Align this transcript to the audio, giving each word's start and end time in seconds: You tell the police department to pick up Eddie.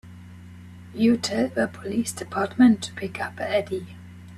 You 0.95 1.15
tell 1.15 1.47
the 1.49 1.67
police 1.67 2.11
department 2.11 2.81
to 2.85 2.93
pick 2.95 3.21
up 3.21 3.39
Eddie. 3.39 3.97